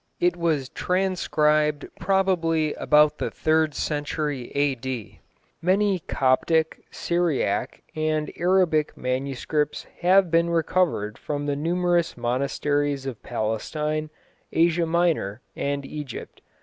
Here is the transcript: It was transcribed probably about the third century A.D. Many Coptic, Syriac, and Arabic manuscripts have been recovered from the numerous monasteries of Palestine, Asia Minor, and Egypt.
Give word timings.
It 0.19 0.35
was 0.35 0.69
transcribed 0.69 1.85
probably 1.99 2.73
about 2.73 3.19
the 3.19 3.29
third 3.29 3.75
century 3.75 4.51
A.D. 4.55 5.19
Many 5.61 5.99
Coptic, 5.99 6.81
Syriac, 6.89 7.83
and 7.95 8.31
Arabic 8.35 8.97
manuscripts 8.97 9.85
have 9.99 10.31
been 10.31 10.49
recovered 10.49 11.19
from 11.19 11.45
the 11.45 11.55
numerous 11.55 12.17
monasteries 12.17 13.05
of 13.05 13.21
Palestine, 13.21 14.09
Asia 14.51 14.87
Minor, 14.87 15.41
and 15.55 15.85
Egypt. 15.85 16.41